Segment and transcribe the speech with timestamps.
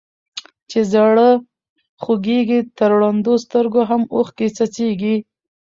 [0.69, 1.29] چي زړه
[2.03, 5.15] خوږيږي تر ړندو سترګو هم اوښکي څڅيږي.